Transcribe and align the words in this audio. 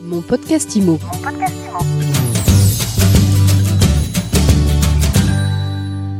Mon 0.00 0.20
podcast 0.20 0.76
IMO. 0.76 0.98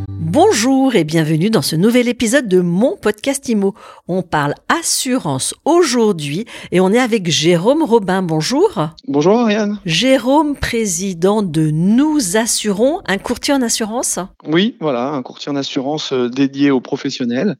Bonjour 0.08 0.94
et 0.96 1.04
bienvenue 1.04 1.48
dans 1.50 1.62
ce 1.62 1.76
nouvel 1.76 2.08
épisode 2.08 2.48
de 2.48 2.60
mon 2.60 2.96
podcast 2.96 3.48
IMO. 3.48 3.74
On 4.08 4.22
parle 4.22 4.54
assurance 4.68 5.54
aujourd'hui 5.64 6.44
et 6.72 6.80
on 6.80 6.92
est 6.92 6.98
avec 6.98 7.30
Jérôme 7.30 7.82
Robin. 7.82 8.22
Bonjour. 8.22 8.88
Bonjour 9.06 9.38
Ariane. 9.38 9.78
Jérôme, 9.84 10.56
président 10.56 11.42
de 11.42 11.70
Nous 11.70 12.36
Assurons, 12.36 13.00
un 13.06 13.18
courtier 13.18 13.54
en 13.54 13.62
assurance 13.62 14.18
Oui, 14.46 14.76
voilà, 14.80 15.10
un 15.10 15.22
courtier 15.22 15.52
en 15.52 15.56
assurance 15.56 16.12
euh, 16.12 16.28
dédié 16.28 16.70
aux 16.70 16.80
professionnels 16.80 17.56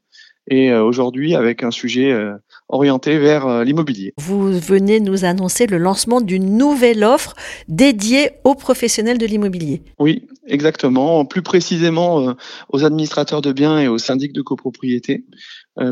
et 0.49 0.71
euh, 0.71 0.83
aujourd'hui 0.83 1.35
avec 1.35 1.63
un 1.63 1.71
sujet 1.71 2.11
euh, 2.11 2.33
orienté 2.69 3.17
vers 3.17 3.47
euh, 3.47 3.63
l'immobilier. 3.63 4.13
Vous 4.17 4.51
venez 4.59 4.99
nous 4.99 5.25
annoncer 5.25 5.67
le 5.67 5.77
lancement 5.77 6.21
d'une 6.21 6.57
nouvelle 6.57 7.03
offre 7.03 7.35
dédiée 7.67 8.31
aux 8.43 8.55
professionnels 8.55 9.17
de 9.17 9.25
l'immobilier. 9.25 9.81
Oui, 9.99 10.27
exactement. 10.47 11.25
Plus 11.25 11.41
précisément 11.41 12.35
aux 12.69 12.85
administrateurs 12.85 13.41
de 13.41 13.51
biens 13.51 13.79
et 13.79 13.87
aux 13.87 13.97
syndics 13.97 14.33
de 14.33 14.41
copropriété, 14.41 15.25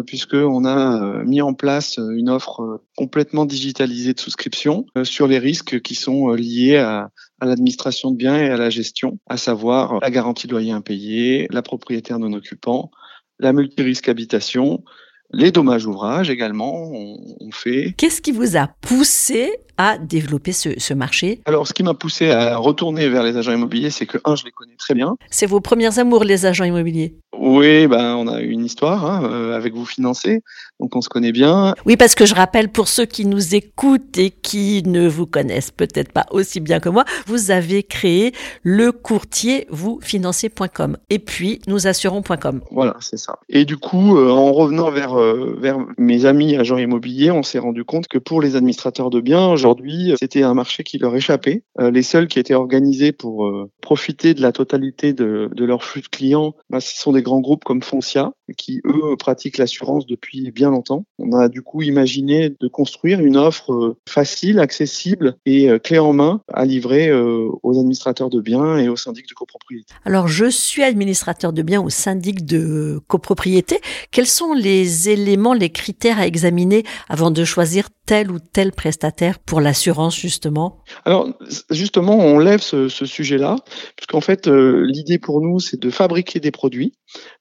puisqu'on 0.06 0.66
a 0.66 1.24
mis 1.24 1.42
en 1.42 1.54
place 1.54 1.98
une 1.98 2.30
offre 2.30 2.82
complètement 2.96 3.46
digitalisée 3.46 4.14
de 4.14 4.20
souscription 4.20 4.86
sur 5.04 5.28
les 5.28 5.40
risques 5.40 5.82
qui 5.82 5.96
sont 5.96 6.30
liés 6.30 6.78
à, 6.78 7.10
à 7.40 7.46
l'administration 7.46 8.12
de 8.12 8.18
biens 8.18 8.38
et 8.38 8.50
à 8.50 8.58
la 8.58 8.70
gestion, 8.70 9.20
à 9.28 9.38
savoir 9.38 10.00
la 10.02 10.10
garantie 10.10 10.48
de 10.48 10.52
loyer 10.52 10.72
impayé, 10.72 11.48
la 11.52 11.62
propriétaire 11.62 12.20
non 12.20 12.34
occupant, 12.34 12.92
la 13.40 13.54
multirisque 13.54 14.10
habitation, 14.10 14.84
les 15.32 15.52
dommages 15.52 15.86
ouvrages 15.86 16.30
également, 16.30 16.74
on, 16.92 17.18
on 17.40 17.52
fait. 17.52 17.94
Qu'est-ce 17.98 18.22
qui 18.22 18.32
vous 18.32 18.58
a 18.58 18.68
poussé 18.82 19.52
à 19.78 19.98
développer 19.98 20.52
ce, 20.52 20.70
ce 20.78 20.94
marché 20.94 21.42
Alors, 21.46 21.68
ce 21.68 21.74
qui 21.74 21.84
m'a 21.84 21.94
poussé 21.94 22.32
à 22.32 22.58
retourner 22.58 23.10
vers 23.10 23.24
les 23.24 23.38
agents 23.38 23.54
immobiliers, 23.54 23.90
c'est 23.90 24.06
que, 24.06 24.18
un, 24.26 24.36
je 24.36 24.46
les 24.46 24.52
connais 24.52 24.76
très 24.78 24.94
bien. 24.94 25.16
C'est 25.30 25.46
vos 25.46 25.62
premiers 25.62 26.00
amours, 26.00 26.24
les 26.24 26.46
agents 26.46 26.64
immobiliers? 26.64 27.16
Oui, 27.40 27.88
ben, 27.88 28.16
on 28.16 28.28
a 28.28 28.42
une 28.42 28.66
histoire 28.66 29.06
hein, 29.06 29.30
euh, 29.30 29.56
avec 29.56 29.74
vous 29.76 29.86
financés, 29.86 30.42
donc 30.80 30.96
on 30.96 31.02
se 31.02 31.10
connaît 31.10 31.32
bien. 31.32 31.76
Oui, 31.86 31.96
parce 31.96 32.16
que 32.16 32.26
je 32.26 32.34
rappelle 32.34 32.70
pour 32.70 32.88
ceux 32.88 33.06
qui 33.06 33.26
nous 33.26 33.54
écoutent 33.54 34.18
et 34.18 34.32
qui 34.32 34.82
ne 34.86 35.08
vous 35.08 35.28
connaissent 35.28 35.72
peut-être 35.72 36.12
pas 36.12 36.26
aussi 36.32 36.60
bien 36.60 36.80
que 36.80 36.90
moi, 36.90 37.06
vous 37.28 37.52
avez 37.52 37.84
créé 37.84 38.34
le 38.64 38.92
courtier 38.92 39.68
vousfinancez.com 39.70 40.98
et 41.10 41.20
puis 41.20 41.62
nous 41.68 41.86
assurons.com. 41.86 42.62
Voilà, 42.72 42.96
c'est 43.00 43.18
ça. 43.18 43.38
Et 43.50 43.66
du 43.66 43.78
coup, 43.78 44.18
euh, 44.18 44.30
en 44.32 44.52
revenant 44.52 44.90
vers, 44.90 45.20
euh, 45.20 45.56
vers 45.60 45.78
mes 45.98 46.26
amis 46.26 46.56
agents 46.56 46.78
immobiliers, 46.78 47.32
on 47.32 47.44
s'est 47.44 47.60
rendu 47.60 47.84
compte 47.84 48.08
que 48.08 48.18
pour 48.18 48.42
les 48.42 48.56
administrateurs 48.56 49.10
de 49.10 49.22
biens, 49.22 49.56
aujourd'hui, 49.68 50.14
c'était 50.18 50.44
un 50.44 50.54
marché 50.54 50.84
qui 50.84 50.98
leur 50.98 51.14
échappait. 51.16 51.64
Euh, 51.80 51.92
les 51.92 52.04
seuls 52.04 52.28
qui 52.28 52.40
étaient 52.40 52.54
organisés 52.54 53.12
pour 53.12 53.46
euh, 53.46 53.70
profiter 53.82 54.34
de 54.34 54.42
la 54.42 54.54
totalité 54.54 55.12
de, 55.12 55.50
de 55.54 55.66
leur 55.66 55.84
flux 55.84 56.02
de 56.02 56.08
clients, 56.08 56.56
bah, 56.70 56.80
ce 56.80 56.98
sont 56.98 57.12
des 57.12 57.22
grands 57.22 57.42
groupes 57.42 57.66
comme 57.66 57.82
Foncia, 57.82 58.32
qui 58.58 58.80
eux 58.86 59.18
pratiquent 59.18 59.58
l'assurance 59.58 60.06
depuis 60.06 60.52
bien 60.52 60.70
longtemps. 60.70 61.04
On 61.20 61.34
a 61.34 61.50
du 61.50 61.62
coup 61.62 61.82
imaginé 61.82 62.50
de 62.50 62.68
construire 62.70 63.20
une 63.20 63.36
offre 63.36 63.74
euh, 63.74 63.98
facile, 64.08 64.60
accessible 64.60 65.36
et 65.46 65.68
clé 65.84 66.00
en 66.00 66.14
main 66.14 66.42
à 66.54 66.66
livrer 66.66 67.12
aux 67.12 67.78
administrateurs 67.78 68.30
de 68.30 68.40
biens 68.40 68.78
et 68.78 68.88
aux 68.90 68.96
syndics 68.96 69.28
de 69.28 69.34
copropriété. 69.34 69.94
Alors, 70.06 70.28
je 70.28 70.46
suis 70.46 70.84
administrateur 70.84 71.52
de 71.52 71.62
biens 71.62 71.82
au 71.82 71.90
syndic 71.90 72.46
de 72.46 73.02
copropriété. 73.08 73.80
Quels 74.12 74.28
sont 74.28 74.54
les 74.54 75.10
éléments, 75.10 75.54
les 75.54 75.70
critères 75.70 76.20
à 76.20 76.28
examiner 76.28 76.84
avant 77.10 77.32
de 77.32 77.44
choisir 77.44 77.90
tel 78.08 78.32
ou 78.32 78.40
tel 78.40 78.72
prestataire 78.72 79.38
pour 79.38 79.57
l'assurance, 79.62 80.18
justement? 80.18 80.84
Alors, 81.06 81.30
justement, 81.70 82.18
on 82.18 82.40
lève 82.40 82.62
ce, 82.62 82.88
sujet-là, 82.90 83.56
puisqu'en 83.96 84.22
fait, 84.22 84.48
euh, 84.48 84.86
l'idée 84.86 85.20
pour 85.20 85.42
nous, 85.42 85.60
c'est 85.60 85.80
de 85.80 85.90
fabriquer 85.90 86.40
des 86.40 86.52
produits, 86.52 86.94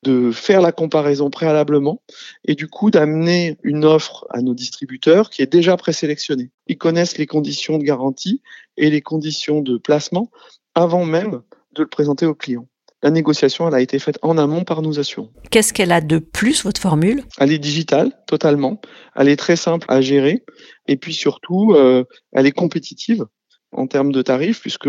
de 0.02 0.30
faire 0.30 0.60
la 0.60 0.72
comparaison 0.72 1.30
préalablement, 1.30 2.02
et 2.44 2.54
du 2.54 2.68
coup, 2.68 2.90
d'amener 2.90 3.58
une 3.62 3.84
offre 3.84 4.26
à 4.30 4.40
nos 4.40 4.54
distributeurs 4.54 5.30
qui 5.30 5.42
est 5.42 5.52
déjà 5.52 5.76
présélectionnée. 5.76 6.50
Ils 6.66 6.78
connaissent 6.78 7.18
les 7.18 7.26
conditions 7.26 7.78
de 7.78 7.84
garantie 7.84 8.42
et 8.76 8.90
les 8.90 9.02
conditions 9.02 9.60
de 9.60 9.78
placement 9.78 10.30
avant 10.74 11.04
même 11.04 11.42
de 11.74 11.82
le 11.82 11.88
présenter 11.88 12.26
au 12.26 12.34
client. 12.34 12.66
La 13.06 13.12
négociation, 13.12 13.68
elle 13.68 13.74
a 13.76 13.80
été 13.80 14.00
faite 14.00 14.18
en 14.22 14.36
amont 14.36 14.64
par 14.64 14.82
nous 14.82 14.98
assurons. 14.98 15.30
Qu'est-ce 15.52 15.72
qu'elle 15.72 15.92
a 15.92 16.00
de 16.00 16.18
plus, 16.18 16.64
votre 16.64 16.80
formule? 16.80 17.22
Elle 17.38 17.52
est 17.52 17.58
digitale, 17.60 18.10
totalement. 18.26 18.80
Elle 19.14 19.28
est 19.28 19.36
très 19.36 19.54
simple 19.54 19.86
à 19.88 20.00
gérer. 20.00 20.44
Et 20.88 20.96
puis 20.96 21.14
surtout, 21.14 21.72
euh, 21.76 22.02
elle 22.32 22.46
est 22.46 22.50
compétitive 22.50 23.24
en 23.70 23.86
termes 23.86 24.10
de 24.10 24.22
tarifs, 24.22 24.60
puisque 24.60 24.88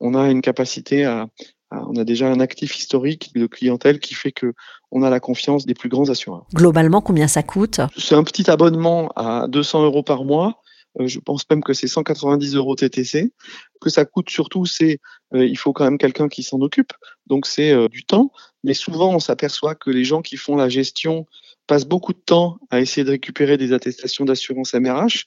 on 0.00 0.14
a 0.14 0.30
une 0.30 0.42
capacité 0.42 1.06
à, 1.06 1.28
à- 1.70 1.82
on 1.88 1.96
a 1.96 2.04
déjà 2.04 2.26
un 2.30 2.40
actif 2.40 2.76
historique 2.76 3.30
de 3.34 3.46
clientèle 3.46 4.00
qui 4.00 4.12
fait 4.12 4.32
que 4.32 4.52
on 4.92 5.02
a 5.02 5.08
la 5.08 5.18
confiance 5.18 5.64
des 5.64 5.72
plus 5.72 5.88
grands 5.88 6.10
assureurs. 6.10 6.44
Globalement, 6.54 7.00
combien 7.00 7.26
ça 7.26 7.42
coûte? 7.42 7.80
C'est 7.96 8.16
un 8.16 8.22
petit 8.24 8.50
abonnement 8.50 9.08
à 9.16 9.46
200 9.48 9.82
euros 9.82 10.02
par 10.02 10.24
mois. 10.24 10.60
Euh, 11.00 11.06
je 11.06 11.18
pense 11.20 11.48
même 11.50 11.62
que 11.62 11.72
c'est 11.72 11.88
190 11.88 12.54
euros 12.54 12.74
TTC. 12.74 13.32
Que 13.80 13.90
ça 13.90 14.04
coûte 14.04 14.30
surtout, 14.30 14.66
c'est 14.66 14.98
euh, 15.34 15.44
il 15.46 15.56
faut 15.56 15.72
quand 15.72 15.84
même 15.84 15.98
quelqu'un 15.98 16.28
qui 16.28 16.42
s'en 16.42 16.60
occupe. 16.60 16.92
Donc 17.26 17.46
c'est 17.46 17.72
euh, 17.72 17.88
du 17.88 18.04
temps. 18.04 18.32
Mais 18.64 18.74
souvent, 18.74 19.14
on 19.14 19.18
s'aperçoit 19.18 19.74
que 19.74 19.90
les 19.90 20.04
gens 20.04 20.22
qui 20.22 20.36
font 20.36 20.56
la 20.56 20.68
gestion 20.68 21.26
passent 21.66 21.86
beaucoup 21.86 22.12
de 22.12 22.18
temps 22.18 22.58
à 22.70 22.80
essayer 22.80 23.04
de 23.04 23.10
récupérer 23.10 23.56
des 23.56 23.72
attestations 23.72 24.24
d'assurance 24.24 24.74
MRH. 24.74 25.24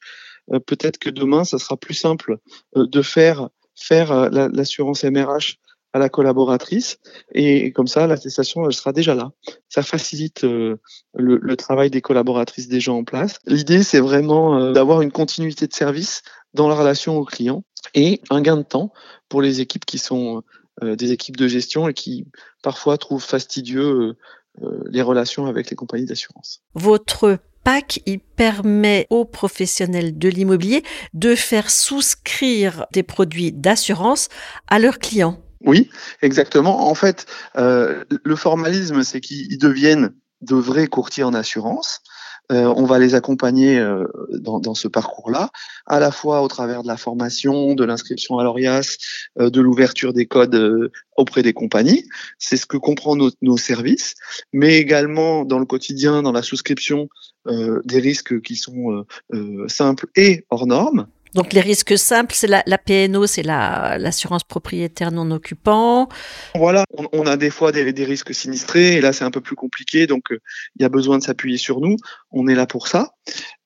Peut-être 0.65 0.97
que 0.97 1.09
demain, 1.09 1.43
ça 1.43 1.59
sera 1.59 1.77
plus 1.77 1.93
simple 1.93 2.37
de 2.75 3.01
faire 3.01 3.49
faire 3.75 4.31
la- 4.31 4.47
l'assurance 4.47 5.03
MRH 5.03 5.57
à 5.93 5.99
la 5.99 6.09
collaboratrice 6.09 6.99
et 7.33 7.71
comme 7.71 7.87
ça 7.87 8.07
l'attestation 8.07 8.65
elle 8.65 8.73
sera 8.73 8.93
déjà 8.93 9.15
là. 9.15 9.31
Ça 9.69 9.81
facilite 9.81 10.43
euh, 10.43 10.77
le, 11.15 11.55
travail 11.55 11.89
des 11.89 12.01
collaboratrices 12.01 12.67
déjà 12.67 12.91
en 12.91 13.03
place. 13.03 13.39
L'idée 13.45 13.83
c'est 13.83 13.99
vraiment 13.99 14.57
euh, 14.57 14.71
d'avoir 14.71 15.01
une 15.01 15.11
continuité 15.11 15.67
de 15.67 15.73
service 15.73 16.21
dans 16.53 16.67
la 16.67 16.75
relation 16.75 17.17
au 17.17 17.25
client 17.25 17.63
et 17.93 18.21
un 18.29 18.41
gain 18.41 18.57
de 18.57 18.63
temps 18.63 18.91
pour 19.29 19.41
les 19.41 19.61
équipes 19.61 19.85
qui 19.85 19.97
sont 19.97 20.43
euh, 20.83 20.95
des 20.95 21.11
équipes 21.11 21.37
de 21.37 21.47
gestion 21.47 21.87
et 21.87 21.93
qui 21.93 22.27
parfois 22.61 22.97
trouvent 22.97 23.23
fastidieux 23.23 24.15
les 24.89 25.01
relations 25.01 25.45
avec 25.45 25.69
les 25.69 25.75
compagnies 25.77 26.05
d'assurance. 26.05 26.61
Votre 26.73 27.37
PAC, 27.63 28.01
il 28.05 28.19
permet 28.19 29.07
aux 29.09 29.25
professionnels 29.25 30.17
de 30.17 30.27
l'immobilier 30.27 30.83
de 31.13 31.35
faire 31.35 31.69
souscrire 31.69 32.85
des 32.91 33.03
produits 33.03 33.51
d'assurance 33.51 34.27
à 34.67 34.79
leurs 34.79 34.99
clients. 34.99 35.39
Oui, 35.65 35.89
exactement. 36.21 36.89
En 36.89 36.95
fait, 36.95 37.25
euh, 37.57 38.03
le 38.23 38.35
formalisme, 38.35 39.03
c'est 39.03 39.19
qu'ils 39.19 39.57
deviennent 39.57 40.13
de 40.41 40.55
vrais 40.55 40.87
courtiers 40.87 41.23
en 41.23 41.33
assurance. 41.33 42.01
Euh, 42.51 42.73
on 42.75 42.85
va 42.85 42.97
les 42.97 43.13
accompagner 43.13 43.77
euh, 43.77 44.05
dans, 44.31 44.73
ce 44.73 44.87
parcours-là, 44.87 45.51
à 45.85 45.99
la 45.99 46.11
fois 46.11 46.41
au 46.41 46.47
travers 46.47 46.81
de 46.81 46.87
la 46.87 46.97
formation, 46.97 47.75
de 47.75 47.83
l'inscription 47.83 48.39
à 48.39 48.43
l'ORIAS, 48.43 48.97
de 49.37 49.61
l'ouverture 49.61 50.13
des 50.13 50.25
codes 50.25 50.89
auprès 51.15 51.43
des 51.43 51.53
compagnies. 51.53 52.05
C'est 52.39 52.57
ce 52.57 52.65
que 52.65 52.77
comprend 52.77 53.15
nos, 53.15 53.29
nos 53.41 53.57
services, 53.57 54.15
mais 54.51 54.77
également 54.77 55.45
dans 55.45 55.59
le 55.59 55.65
quotidien, 55.65 56.23
dans 56.23 56.31
la 56.31 56.41
souscription 56.41 57.09
des 57.47 57.99
risques 57.99 58.41
qui 58.41 58.55
sont 58.55 59.05
simples 59.67 60.07
et 60.15 60.45
hors 60.49 60.65
normes. 60.65 61.07
Donc 61.35 61.53
les 61.53 61.61
risques 61.61 61.97
simples, 61.97 62.33
c'est 62.35 62.47
la, 62.47 62.63
la 62.65 62.77
PNO, 62.77 63.27
c'est 63.27 63.43
la- 63.43 63.97
l'assurance 63.97 64.43
propriétaire 64.43 65.11
non 65.11 65.29
occupant. 65.31 66.09
Voilà, 66.55 66.83
on, 66.97 67.07
on 67.13 67.25
a 67.27 67.37
des 67.37 67.49
fois 67.51 67.71
des, 67.71 67.93
des 67.93 68.05
risques 68.05 68.33
sinistrés 68.33 68.93
et 68.95 69.01
là 69.01 69.13
c'est 69.13 69.23
un 69.23 69.31
peu 69.31 69.41
plus 69.41 69.55
compliqué, 69.55 70.07
donc 70.07 70.31
euh, 70.31 70.39
il 70.77 70.81
y 70.81 70.85
a 70.85 70.89
besoin 70.89 71.17
de 71.17 71.23
s'appuyer 71.23 71.57
sur 71.57 71.79
nous. 71.81 71.95
On 72.31 72.47
est 72.47 72.55
là 72.55 72.65
pour 72.65 72.87
ça. 72.87 73.11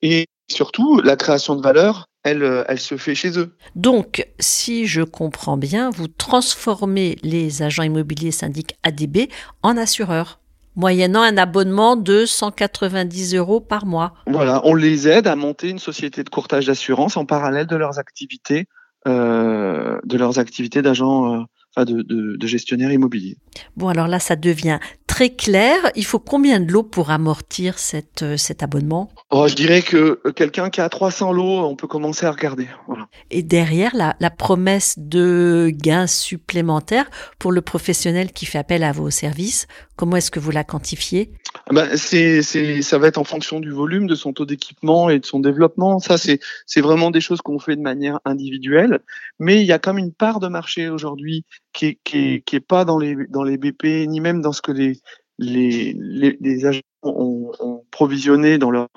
Et 0.01 0.27
surtout, 0.51 0.99
la 1.01 1.15
création 1.15 1.55
de 1.55 1.61
valeur, 1.61 2.07
elle, 2.23 2.43
euh, 2.43 2.63
elle 2.67 2.79
se 2.79 2.97
fait 2.97 3.15
chez 3.15 3.37
eux. 3.39 3.55
Donc, 3.75 4.27
si 4.39 4.85
je 4.85 5.01
comprends 5.01 5.57
bien, 5.57 5.89
vous 5.89 6.07
transformez 6.09 7.17
les 7.23 7.61
agents 7.63 7.83
immobiliers 7.83 8.31
syndics 8.31 8.75
ADB 8.83 9.29
en 9.61 9.77
assureurs, 9.77 10.39
moyennant 10.75 11.21
un 11.21 11.37
abonnement 11.37 11.95
de 11.95 12.25
190 12.25 13.35
euros 13.35 13.59
par 13.59 13.85
mois. 13.85 14.13
Voilà, 14.27 14.61
on 14.63 14.73
les 14.75 15.07
aide 15.07 15.27
à 15.27 15.35
monter 15.35 15.69
une 15.69 15.79
société 15.79 16.23
de 16.23 16.29
courtage 16.29 16.65
d'assurance 16.65 17.17
en 17.17 17.25
parallèle 17.25 17.67
de 17.67 17.75
leurs 17.75 17.99
activités, 17.99 18.65
euh, 19.07 19.99
de 20.03 20.17
leurs 20.17 20.39
activités 20.39 20.81
d'agents, 20.81 21.33
euh, 21.33 21.43
enfin 21.75 21.85
de, 21.85 22.01
de, 22.01 22.37
de 22.37 22.47
gestionnaires 22.47 22.91
immobiliers. 22.91 23.37
Bon, 23.75 23.87
alors 23.87 24.07
là, 24.07 24.19
ça 24.19 24.35
devient 24.35 24.79
très 25.07 25.29
clair. 25.29 25.77
Il 25.95 26.05
faut 26.05 26.19
combien 26.19 26.59
de 26.59 26.71
lots 26.71 26.83
pour 26.83 27.11
amortir 27.11 27.77
cette, 27.77 28.23
euh, 28.23 28.37
cet 28.37 28.63
abonnement? 28.63 29.11
Oh, 29.29 29.47
je 29.47 29.55
dirais 29.55 29.81
que 29.81 30.19
quelqu'un 30.35 30.69
qui 30.69 30.81
a 30.81 30.89
300 30.89 31.33
lots, 31.33 31.59
on 31.65 31.75
peut 31.75 31.87
commencer 31.87 32.25
à 32.25 32.31
regarder. 32.31 32.67
Voilà. 32.87 33.07
Et 33.29 33.43
derrière, 33.43 33.95
la, 33.95 34.15
la 34.19 34.29
promesse 34.31 34.95
de 34.97 35.69
gains 35.71 36.07
supplémentaires 36.07 37.09
pour 37.37 37.51
le 37.51 37.61
professionnel 37.61 38.31
qui 38.31 38.45
fait 38.45 38.57
appel 38.57 38.83
à 38.83 38.91
vos 38.91 39.09
services, 39.11 39.67
Comment 39.95 40.17
est-ce 40.17 40.31
que 40.31 40.39
vous 40.39 40.51
la 40.51 40.63
quantifiez? 40.63 41.31
Ah 41.67 41.73
ben, 41.73 41.95
c'est, 41.95 42.41
c'est, 42.41 42.81
ça 42.81 42.97
va 42.97 43.07
être 43.07 43.19
en 43.19 43.23
fonction 43.23 43.59
du 43.59 43.69
volume, 43.69 44.07
de 44.07 44.15
son 44.15 44.33
taux 44.33 44.45
d'équipement 44.45 45.09
et 45.09 45.19
de 45.19 45.25
son 45.25 45.39
développement. 45.39 45.99
Ça, 45.99 46.17
c'est, 46.17 46.39
c'est 46.65 46.81
vraiment 46.81 47.11
des 47.11 47.21
choses 47.21 47.41
qu'on 47.41 47.59
fait 47.59 47.75
de 47.75 47.81
manière 47.81 48.19
individuelle. 48.25 48.99
Mais 49.39 49.61
il 49.61 49.65
y 49.67 49.71
a 49.71 49.79
comme 49.79 49.99
une 49.99 50.11
part 50.11 50.39
de 50.39 50.47
marché 50.47 50.89
aujourd'hui 50.89 51.45
qui 51.71 51.85
est, 51.85 51.99
qui 52.03 52.17
est, 52.17 52.41
qui 52.41 52.55
est 52.55 52.59
pas 52.59 52.85
dans 52.85 52.97
les, 52.97 53.15
dans 53.29 53.43
les 53.43 53.57
BP, 53.57 54.07
ni 54.07 54.19
même 54.19 54.41
dans 54.41 54.51
ce 54.51 54.61
que 54.61 54.71
les, 54.71 54.99
les, 55.37 55.95
les, 55.99 56.37
les 56.41 56.65
agents 56.65 56.81
ont, 57.03 57.51
ont 57.59 57.85
provisionné 57.91 58.57
dans 58.57 58.71
leur 58.71 58.87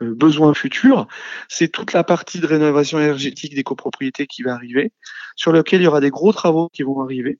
besoins 0.00 0.54
futurs, 0.54 1.06
c'est 1.48 1.68
toute 1.68 1.92
la 1.92 2.04
partie 2.04 2.40
de 2.40 2.46
rénovation 2.46 2.98
énergétique 2.98 3.54
des 3.54 3.62
copropriétés 3.62 4.26
qui 4.26 4.42
va 4.42 4.54
arriver, 4.54 4.92
sur 5.36 5.52
lequel 5.52 5.80
il 5.80 5.84
y 5.84 5.86
aura 5.86 6.00
des 6.00 6.10
gros 6.10 6.32
travaux 6.32 6.68
qui 6.72 6.82
vont 6.82 7.02
arriver, 7.02 7.38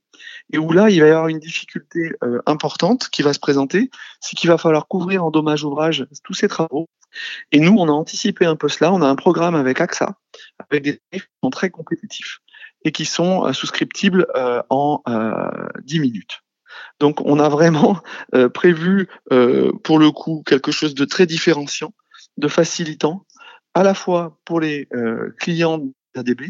et 0.53 0.59
où 0.59 0.73
là, 0.73 0.91
il 0.91 1.01
va 1.01 1.07
y 1.07 1.11
avoir 1.11 1.29
une 1.29 1.39
difficulté 1.39 2.13
euh, 2.23 2.41
importante 2.47 3.09
qui 3.11 3.23
va 3.23 3.33
se 3.33 3.39
présenter, 3.39 3.91
c'est 4.21 4.37
qu'il 4.37 4.49
va 4.49 4.59
falloir 4.59 4.89
couvrir 4.89 5.25
en 5.25 5.31
dommages 5.31 5.65
ouvrages 5.65 6.07
tous 6.25 6.35
ces 6.35 6.49
travaux. 6.49 6.89
Et 7.53 7.61
nous, 7.61 7.75
on 7.79 7.89
a 7.89 7.93
anticipé 7.93 8.45
un 8.45 8.57
peu 8.57 8.69
cela, 8.69 8.93
on 8.93 9.03
a 9.03 9.07
un 9.07 9.17
programme 9.17 9.55
avec 9.55 9.81
AXA, 9.81 10.17
avec 10.59 10.83
des 10.83 10.99
tarifs 10.99 11.27
qui 11.27 11.39
sont 11.43 11.51
très 11.51 11.71
compétitifs 11.71 12.41
et 12.85 12.93
qui 12.93 13.05
sont 13.05 13.47
euh, 13.47 13.53
souscriptibles 13.53 14.27
en 14.69 15.03
10 15.83 16.01
minutes. 16.01 16.43
Donc 17.01 17.21
on 17.23 17.39
a 17.39 17.49
vraiment 17.49 18.01
prévu 18.53 19.09
pour 19.83 19.99
le 19.99 20.11
coup 20.11 20.43
quelque 20.47 20.73
chose 20.73 20.95
de 20.95 21.05
très 21.07 21.27
différenciant 21.27 21.93
de 22.37 22.49
facilitant 22.49 23.25
à 23.75 23.83
la 23.83 23.95
fois 23.95 24.39
pour 24.45 24.61
les 24.61 24.89
euh, 24.95 25.35
clients 25.39 25.81
d'ADB 26.15 26.43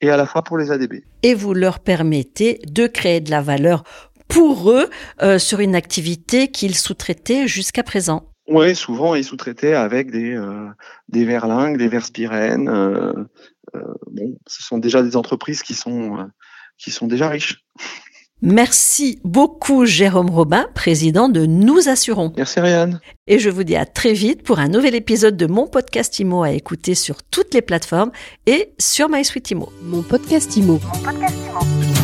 et 0.00 0.10
à 0.10 0.16
la 0.16 0.26
fois 0.26 0.42
pour 0.42 0.58
les 0.58 0.70
ADB. 0.70 1.02
Et 1.22 1.34
vous 1.34 1.54
leur 1.54 1.80
permettez 1.80 2.60
de 2.66 2.86
créer 2.86 3.20
de 3.20 3.30
la 3.30 3.40
valeur 3.40 3.84
pour 4.28 4.70
eux 4.70 4.88
euh, 5.22 5.38
sur 5.38 5.60
une 5.60 5.74
activité 5.74 6.48
qu'ils 6.48 6.76
sous-traitaient 6.76 7.48
jusqu'à 7.48 7.82
présent. 7.82 8.30
Oui, 8.48 8.74
souvent 8.74 9.14
ils 9.14 9.24
sous-traitaient 9.24 9.74
avec 9.74 10.10
des 10.10 10.34
euh, 10.34 10.68
des 11.08 11.24
verlingues, 11.24 11.78
des 11.78 11.88
verspirènes. 11.88 12.66
bon, 13.72 14.38
ce 14.46 14.62
sont 14.62 14.78
déjà 14.78 15.02
des 15.02 15.16
entreprises 15.16 15.62
qui 15.62 15.74
sont 15.74 16.28
qui 16.76 16.90
sont 16.90 17.06
déjà 17.06 17.28
riches. 17.28 17.64
Merci 18.46 19.20
beaucoup 19.24 19.86
Jérôme 19.86 20.28
Robin, 20.28 20.66
président 20.74 21.30
de 21.30 21.46
Nous 21.46 21.88
Assurons. 21.88 22.30
Merci 22.36 22.60
Ryan. 22.60 22.90
Et 23.26 23.38
je 23.38 23.48
vous 23.48 23.64
dis 23.64 23.74
à 23.74 23.86
très 23.86 24.12
vite 24.12 24.42
pour 24.42 24.58
un 24.58 24.68
nouvel 24.68 24.94
épisode 24.94 25.38
de 25.38 25.46
mon 25.46 25.66
podcast 25.66 26.18
IMO 26.18 26.42
à 26.42 26.50
écouter 26.50 26.94
sur 26.94 27.22
toutes 27.22 27.54
les 27.54 27.62
plateformes 27.62 28.12
et 28.44 28.74
sur 28.78 29.08
MySuite 29.08 29.50
IMO. 29.50 29.72
Mon 29.82 30.02
podcast 30.02 30.54
IMO. 30.58 30.78
Mon 30.92 31.02
podcast 31.02 31.34
IMO. 31.48 32.03